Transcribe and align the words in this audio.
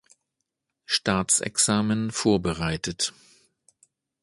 Staatsexamen 0.87 2.11
vorbereitet. 2.11 3.13